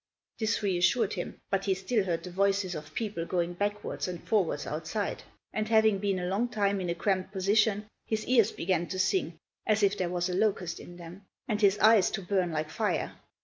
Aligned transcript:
This 0.39 0.63
reassured 0.63 1.13
him, 1.13 1.39
but 1.51 1.65
he 1.65 1.75
still 1.75 2.03
heard 2.05 2.23
the 2.23 2.31
voices 2.31 2.73
of 2.73 2.91
people 2.95 3.23
going 3.23 3.53
backwards 3.53 4.07
and 4.07 4.23
forwards 4.27 4.65
outside; 4.65 5.21
and 5.53 5.67
having 5.69 5.99
been 5.99 6.17
a 6.17 6.25
long 6.25 6.47
time 6.49 6.81
in 6.81 6.89
a 6.89 6.95
cramped 6.95 7.31
position, 7.31 7.85
his 8.07 8.25
ears 8.25 8.51
began 8.51 8.87
to 8.87 8.97
sing 8.97 9.37
as 9.67 9.83
if 9.83 9.95
there 9.95 10.09
was 10.09 10.27
a 10.27 10.33
locust 10.33 10.79
in 10.79 10.97
them, 10.97 11.27
and 11.47 11.61
his 11.61 11.77
eyes 11.77 12.09
to 12.09 12.21
burn 12.23 12.51
like 12.51 12.71
fire. 12.71 13.13